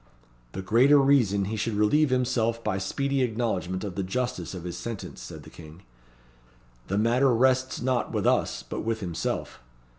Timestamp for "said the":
5.21-5.49